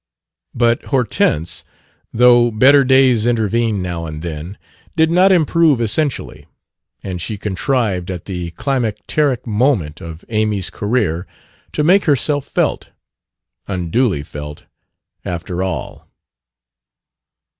But 0.55 0.85
Hortense, 0.85 1.63
though 2.11 2.49
better 2.49 2.83
days 2.83 3.27
intervened 3.27 3.83
now 3.83 4.07
and 4.07 4.23
then, 4.23 4.57
did 4.95 5.11
not 5.11 5.31
improve 5.31 5.79
essentially; 5.79 6.47
and 7.03 7.21
she 7.21 7.37
contrived 7.37 8.09
at 8.09 8.25
the 8.25 8.49
climacteric 8.49 9.45
moment 9.45 10.01
of 10.01 10.25
Amy's 10.29 10.71
career 10.71 11.27
to 11.73 11.83
make 11.83 12.05
herself 12.05 12.47
felt 12.47 12.89
unduly 13.67 14.23
felt 14.23 14.65
after 15.23 15.61
all. 15.61 16.09